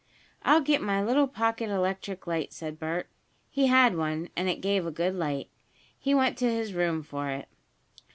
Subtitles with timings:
[0.41, 3.07] "I'll get my little pocket electric light," said Bert.
[3.51, 5.49] He had one, and it gave a good light.
[5.99, 7.47] He went to his room for it.